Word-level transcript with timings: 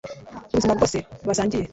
ubuzima 0.51 0.73
bwose 0.77 0.97
basangiye 1.27 1.65